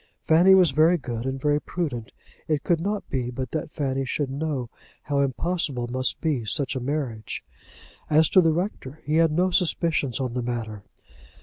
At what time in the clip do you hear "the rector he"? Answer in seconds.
8.41-9.17